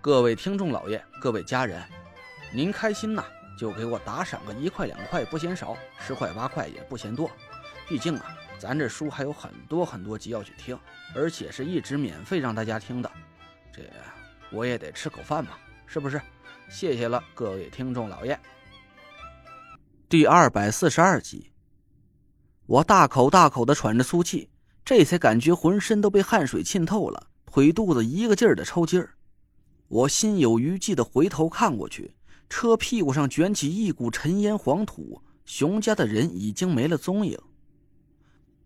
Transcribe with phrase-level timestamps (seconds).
[0.00, 1.82] 各位听众老爷，各位家人，
[2.52, 3.24] 您开心呐，
[3.58, 7.28] 就给我打赏个一块两块不嫌少，十块八块也不嫌多。
[7.88, 8.26] 毕竟啊，
[8.60, 10.78] 咱这书还有很多很多集要去听，
[11.16, 13.10] 而且是一直免费让大家听的，
[13.72, 13.82] 这
[14.52, 15.50] 我也得吃口饭嘛，
[15.84, 16.20] 是不是？
[16.70, 18.38] 谢谢了，各位听众老爷。
[20.08, 21.50] 第二百四十二集，
[22.66, 24.48] 我大口大口的喘着粗气，
[24.84, 29.14] 这才感觉浑身都被汗水浸透了，腿肚子一个劲儿的抽筋儿。
[29.88, 32.14] 我心有余悸的回头看过去，
[32.48, 37.38] 车屁股上卷起一股尘烟黄土，熊家的人已经没了踪影。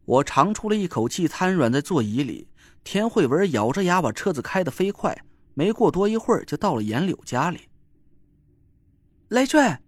[0.05, 2.49] 我长出了一口气，瘫软在座椅里。
[2.83, 5.17] 田慧文咬着牙把车子开得飞快，
[5.55, 7.69] 没过多一会儿就到了严柳家里。
[9.29, 9.79] 雷坠，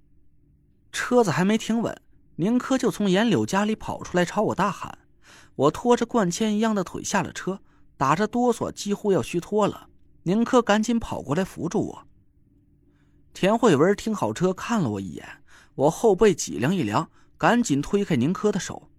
[0.93, 2.01] 车子还没停稳，
[2.37, 4.97] 宁珂就从严柳家里跑出来朝我大喊。
[5.57, 7.61] 我拖着灌铅一样的腿下了车，
[7.97, 9.89] 打着哆嗦，几乎要虚脱了。
[10.25, 12.07] 宁珂赶紧跑过来扶住我。
[13.33, 15.43] 田慧文停好车，看了我一眼，
[15.75, 18.91] 我后背脊梁一凉，赶紧推开宁珂的手。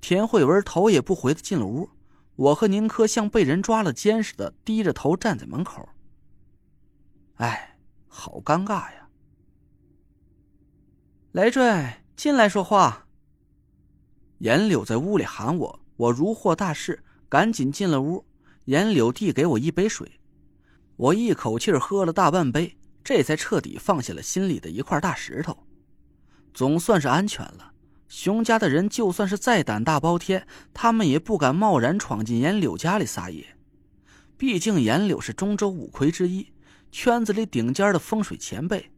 [0.00, 1.90] 田慧文头也不回的进了屋，
[2.36, 5.88] 我和宁珂像被人抓了奸似的，低着头站在门口。
[7.34, 9.08] 哎，好尴尬呀！
[11.32, 13.06] 雷坠，进来说话。
[14.38, 18.24] 严柳在屋里喊我，我如获大赦，赶紧进了屋。
[18.68, 20.20] 严柳递给我一杯水，
[20.96, 25.56] 我一口气喝了大半杯，这才彻底放下了心里的一块大石头，
[26.52, 27.72] 总算是安全了。
[28.08, 33.56] 熊家的人就算是再胆大包天，他们也不敢贸然闯进严柳家里撒野。
[34.36, 36.52] 毕竟严柳是中州五魁之一，
[36.92, 38.90] 圈子里顶尖的风水前辈。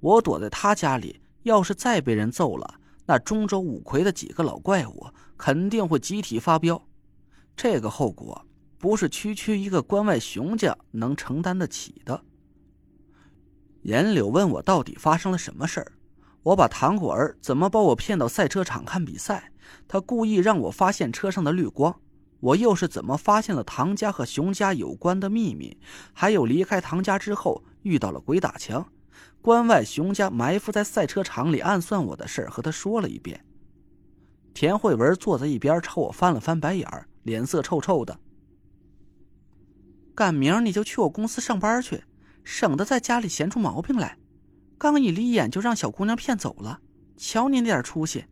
[0.00, 2.74] 我躲在他家里，要是再被人揍了，
[3.06, 5.06] 那中州五魁的几个老怪物
[5.38, 6.86] 肯定会集体发飙，
[7.56, 8.46] 这个后果。
[8.80, 12.24] 不是区区一个关外熊家能承担得起的。
[13.82, 15.92] 严柳问我到底发生了什么事儿，
[16.42, 19.52] 我把唐果儿怎么把我骗到赛车场看比赛，
[19.86, 21.94] 他故意让我发现车上的绿光，
[22.40, 25.76] 我又是怎么发现了唐家和熊家有关的秘密，
[26.14, 28.90] 还有离开唐家之后遇到了鬼打墙，
[29.42, 33.44] 关外熊家埋伏在赛车场里暗算我的事儿，和他说了一遍。
[34.54, 36.88] 田慧文坐在一边朝我翻了翻白眼，
[37.24, 38.18] 脸色臭臭的。
[40.14, 42.02] 赶明儿你就去我公司上班去，
[42.44, 44.18] 省得在家里闲出毛病来。
[44.76, 46.80] 刚一离眼就让小姑娘骗走了，
[47.16, 48.24] 瞧你那点出息！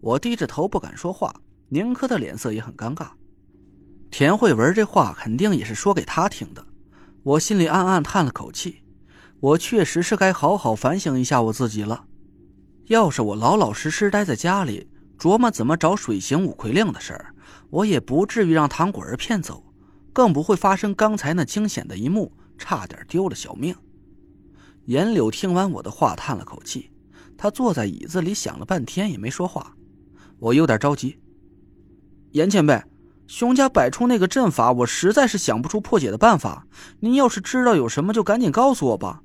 [0.00, 1.34] 我低着头不敢说话，
[1.68, 3.08] 宁珂的脸色也很尴尬。
[4.10, 6.64] 田慧文这话肯定也是说给他听的，
[7.22, 8.82] 我心里暗暗叹了口气。
[9.40, 12.06] 我确实是该好好反省一下我自己了。
[12.86, 17.34] 要是我老老实实待在家里，琢磨怎么找水行五魁令的事儿，
[17.70, 19.65] 我也不至于让唐果儿骗走。
[20.16, 23.76] 更不会发生刚才那惊险的一幕，差点丢了小命。
[24.86, 26.90] 严柳听完我的话，叹了口气，
[27.36, 29.76] 他坐在椅子里想了半天也没说话。
[30.38, 31.18] 我有点着急。
[32.30, 32.82] 严前辈，
[33.26, 36.66] 熊家摆出那个阵法，我实在是想不出破解的办法。
[37.00, 39.22] 您要是知道有什么，就赶紧告诉我吧。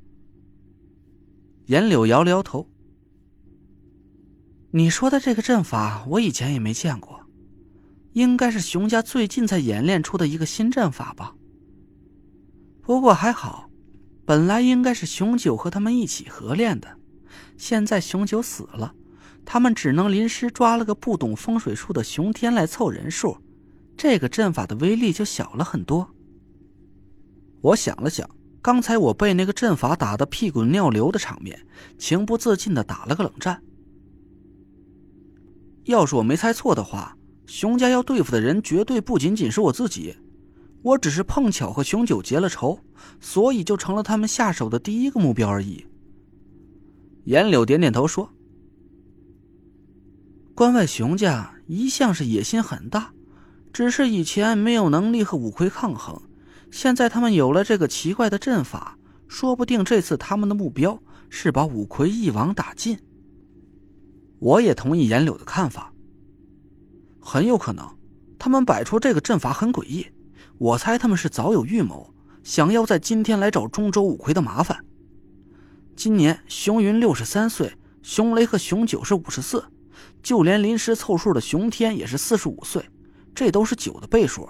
[1.68, 2.68] 严柳摇了摇头。
[4.72, 7.21] 你说的这个阵法，我以前也没见过。
[8.14, 11.34] 应该是熊家最近才演练出的一个新阵法吧。
[12.82, 13.70] 不过还好，
[14.26, 16.98] 本来应该是熊九和他们一起合练的，
[17.58, 18.94] 现在熊九死了，
[19.46, 23.38] 他们只能临时抓了个不懂风水术的熊天来凑人数，
[23.96, 26.10] 这个阵法的威力就小了很多。
[27.62, 28.30] 我想了想，
[28.62, 31.66] 刚才我被那个阵法打得屁滚尿流的场面，
[31.98, 33.64] 情不自禁的打了个冷战。
[35.86, 37.16] 要是我没猜错的话。
[37.46, 40.16] 熊家要对付的人绝对不仅仅是我自己，
[40.82, 42.80] 我只是碰巧和熊九结了仇，
[43.20, 45.86] 所以就成了他们下手的第一个目标而已。
[47.26, 48.32] 严柳点点头说
[50.56, 53.14] ：“关外熊家一向是野心很大，
[53.74, 56.20] 只是以前没有能力和五魁抗衡，
[56.72, 58.98] 现在他们有了这个奇怪的阵法，
[59.28, 61.00] 说不定这次他们的目标
[61.30, 62.98] 是把五魁一网打尽。”
[64.40, 65.94] 我也同意严柳的看法。
[67.22, 67.88] 很有可能，
[68.38, 70.06] 他们摆出这个阵法很诡异。
[70.58, 72.14] 我猜他们是早有预谋，
[72.44, 74.84] 想要在今天来找中州五魁的麻烦。
[75.96, 77.72] 今年熊云六十三岁，
[78.02, 79.64] 熊雷和熊九是五十四，
[80.24, 82.84] 就连临时凑数的熊天也是四十五岁，
[83.36, 84.50] 这都是九的倍数。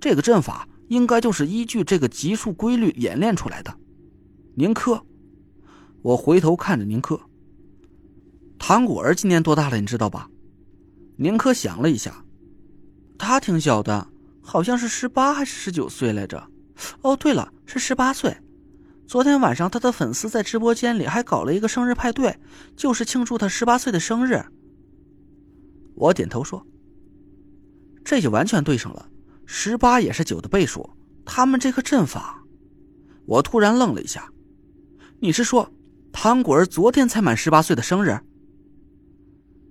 [0.00, 3.74] 这个阵法应该就是依据这个级数规律演练出来的。
[4.54, 5.00] 宁珂，
[6.02, 7.20] 我回头看着宁珂。
[8.58, 9.78] 唐果儿今年多大了？
[9.80, 10.28] 你知道吧？
[11.22, 12.24] 宁珂想了一下，
[13.18, 14.08] 他挺小的。
[14.42, 16.50] 好像是十八还是十九岁来着？
[17.02, 18.34] 哦，对了，是十八岁。
[19.06, 22.34] 昨天晚上他的粉丝在直播间里还搞了一个生日派对，
[22.74, 24.42] 就是庆祝他十八岁的生日。
[25.94, 26.66] 我点头说
[28.02, 29.06] ：“这就完全对上了，
[29.44, 30.88] 十八也是九的倍数。
[31.26, 32.42] 他们这个阵法……”
[33.26, 34.26] 我突然愣了一下
[35.20, 35.70] ：“你是说，
[36.10, 38.18] 唐果儿昨天才满十八岁的生日？”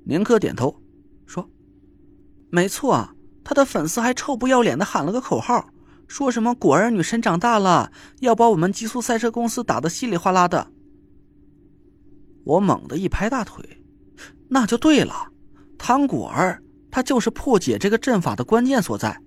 [0.06, 0.80] 宁珂点头
[2.50, 3.10] ：“没错。”
[3.42, 5.70] 他的粉丝还臭不要脸的喊了个口号，
[6.08, 10.68] 说什么“果儿女神长大了，要把我们极速赛车公司打得稀里哗啦的。”
[12.46, 13.84] 我猛地一拍大腿，
[14.50, 15.32] 那就对了，
[15.80, 16.62] 唐果儿
[16.92, 19.20] 他就是破解这个阵法的关键所在。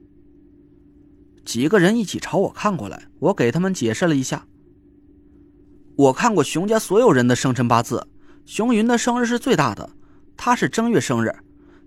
[1.45, 4.47] 几个人一起朝我看过来，我给他们解释了一下。
[5.97, 8.07] 我看过熊家所有人的生辰八字，
[8.45, 9.91] 熊云的生日是最大的，
[10.37, 11.35] 他是正月生日，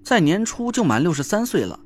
[0.05, 1.79] 在年初就满六十三岁了。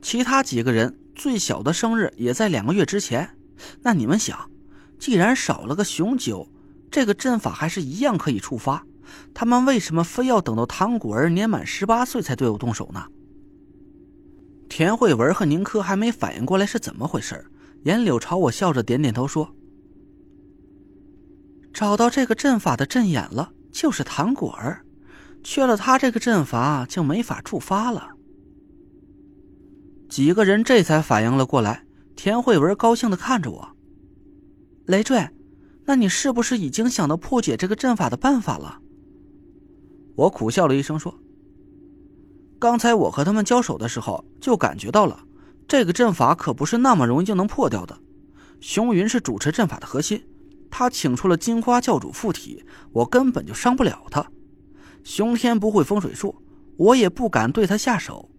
[0.00, 3.36] 其他几个人最小的生日也在两个月之前，
[3.82, 4.50] 那你们想，
[4.98, 6.48] 既然少了个熊九，
[6.90, 8.86] 这个阵法还是一样可以触发，
[9.34, 13.04] 他们为什么非要等到唐果儿年满十八岁才对我动手呢？
[14.70, 17.44] 田慧文和宁珂还没反应过来是怎么回事，
[17.82, 19.54] 严柳朝我笑着点点头说
[21.74, 24.82] ：“找到这个阵法的阵眼了，就是唐果儿，
[25.42, 28.10] 缺了他这个阵法就没法触发了。”
[30.08, 31.84] 几个人这才反应了过来，
[32.16, 33.76] 田慧文高兴的看着我
[34.86, 35.28] ：“累赘，
[35.84, 38.80] 那你是不是已经想到破解这个阵法的办法了？”
[40.16, 41.14] 我苦笑了一声说
[42.58, 45.24] ：“刚才我和他们交手的时候，就感觉到了，
[45.68, 47.96] 这个阵法可不是那么容易就能破掉的。
[48.60, 50.22] 熊云是主持阵法的核心，
[50.70, 54.28] 他请出了金花教主附体，我根本就伤不了他。
[55.04, 56.34] 熊天不会风水术，
[56.76, 58.30] 我也不敢对他下手。”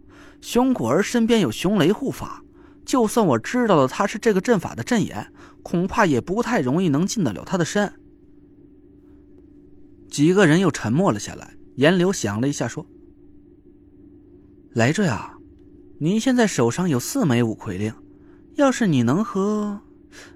[0.42, 2.44] 熊果儿身边有熊雷护法，
[2.84, 5.31] 就算我知道了他是这个阵法的阵眼，
[5.62, 7.94] 恐怕也不太容易能进得了他的身。
[10.10, 11.56] 几个人又沉默了下来。
[11.75, 12.86] 严流想了一下，说
[14.75, 15.38] ：“来着呀，
[16.00, 17.94] 你现在手上有四枚五魁令，
[18.56, 19.80] 要是你能和……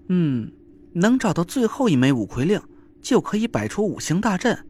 [0.08, 0.52] 嗯，
[0.94, 2.62] 能找到最后一枚五魁令，
[3.02, 4.66] 就可以摆出五行大阵。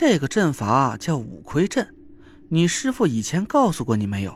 [0.00, 1.84] 这个阵法叫五魁阵，
[2.48, 4.32] 你师傅以前告诉过你没有？”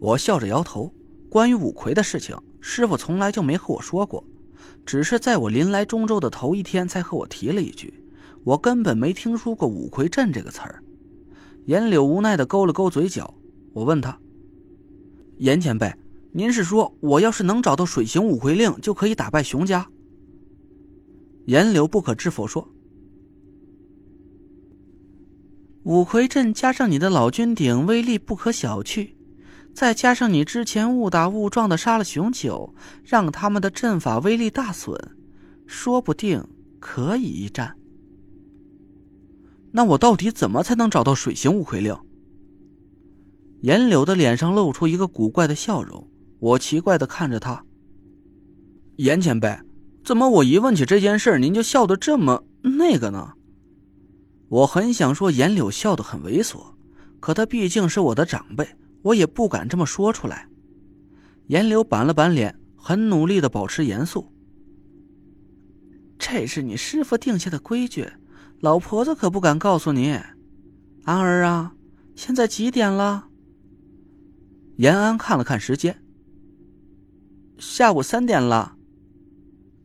[0.00, 0.90] 我笑着摇头，
[1.28, 4.24] 关于五魁的事情，师傅从来就没和我说过，
[4.86, 7.92] 只是在我临来中州的头一天才和我提了一句，
[8.42, 10.82] 我根本没听说过五魁阵这个词儿。
[11.66, 13.34] 严柳无奈的勾了勾嘴角，
[13.74, 14.18] 我问他
[15.36, 15.94] ：“严前辈，
[16.32, 19.86] 您是说我要是能找到水行五魁令，就可以打败熊家？”
[21.44, 22.66] 严柳不可置否说
[25.84, 29.10] ：“五魁阵加上你的老君鼎，威力不可小觑。”
[29.72, 32.74] 再加上你之前误打误撞的杀了熊九，
[33.04, 34.98] 让他们的阵法威力大损，
[35.64, 36.44] 说不定
[36.80, 37.76] 可以一战。
[39.70, 41.96] 那我到底怎么才能找到水行五魁令？
[43.62, 46.10] 严柳的脸上露出一个古怪的笑容，
[46.40, 47.64] 我奇怪的看着他。
[48.96, 49.56] 严前辈，
[50.04, 53.34] 怎么我一问起这件事您就笑得这么那个呢？
[54.50, 56.74] 我很想说严柳笑得很猥琐，
[57.20, 58.68] 可他毕竟是我的长辈。
[59.02, 60.46] 我也不敢这么说出来。
[61.46, 64.30] 严柳板了板脸，很努力的保持严肃。
[66.18, 68.06] 这是你师傅定下的规矩，
[68.60, 70.20] 老婆子可不敢告诉你。
[71.04, 71.72] 安儿啊，
[72.14, 73.28] 现在几点了？
[74.76, 76.02] 延安看了看时间，
[77.56, 78.76] 下午三点了。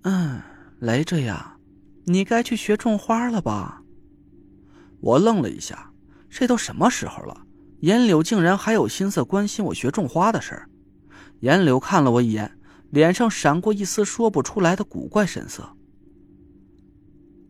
[0.01, 0.41] 嗯，
[0.79, 1.57] 雷着呀，
[2.05, 3.81] 你该去学种花了吧？
[5.05, 5.91] 我愣了一下，
[6.31, 7.45] 这都什么时候了？
[7.81, 10.67] 严柳竟然还有心思关心我学种花的事儿，
[11.41, 12.57] 严柳看了我一眼，
[12.89, 15.77] 脸上闪过一丝说不出来的古怪神色。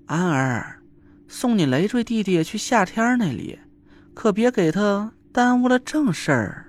[0.07, 0.81] 安儿，
[1.29, 3.57] 送你累赘弟弟去夏天那里，
[4.13, 6.64] 可别给他耽误了正事儿。